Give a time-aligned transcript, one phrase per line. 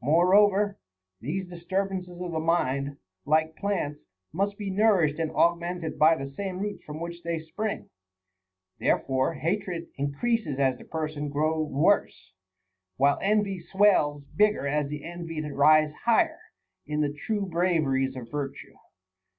[0.00, 0.02] 6.
[0.06, 0.78] Moreover,
[1.22, 6.58] these disturbances of the mind, like plants, must be nourished and augmented by the same
[6.58, 7.88] roots from which they spring;
[8.78, 12.34] therefore hatred increases as the per sons hated grow worse,
[12.98, 16.40] while envy swells bigger as the envied rise higher
[16.84, 18.74] in the true braveries of virtue.